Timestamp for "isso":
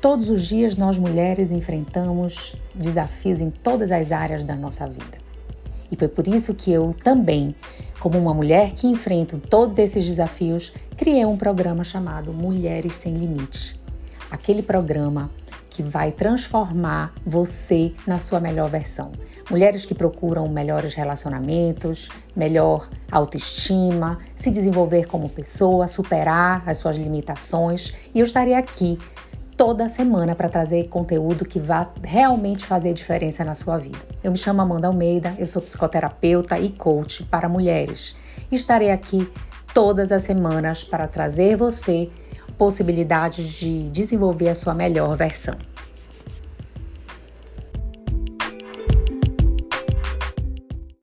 6.28-6.54